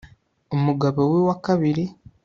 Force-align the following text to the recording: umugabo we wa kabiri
umugabo 0.55 0.99
we 1.11 1.19
wa 1.27 1.35
kabiri 1.45 1.83